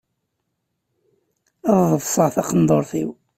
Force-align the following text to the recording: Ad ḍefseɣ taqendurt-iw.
Ad 1.73 1.89
ḍefseɣ 1.99 2.27
taqendurt-iw. 2.35 3.09